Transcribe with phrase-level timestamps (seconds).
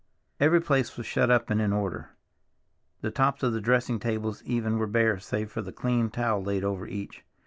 [0.39, 2.09] Every place was shut up and in order;
[3.01, 6.63] the tops of the dressing tables even were bare save for the clean towel laid
[6.63, 7.23] over each.